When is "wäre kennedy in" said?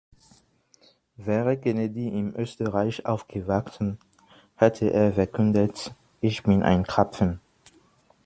1.17-2.35